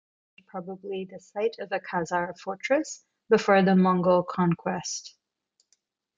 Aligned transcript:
The 0.35 0.41
town 0.51 0.65
was 0.65 0.79
probably 0.79 1.07
the 1.11 1.19
site 1.19 1.57
of 1.59 1.71
a 1.71 1.79
Khazar 1.79 2.35
fortress 2.39 3.05
before 3.29 3.61
the 3.61 3.75
Mongol 3.75 4.23
conquest. 4.23 5.15